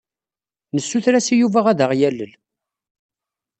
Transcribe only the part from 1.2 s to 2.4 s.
i Yuba ad aɣ-yalel.